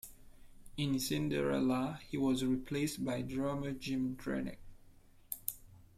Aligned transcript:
In 0.77 0.99
Cinderella, 0.99 2.01
he 2.09 2.17
was 2.17 2.43
replaced 2.43 3.05
by 3.05 3.21
drummer 3.21 3.69
Jim 3.73 4.15
Drnec. 4.15 4.57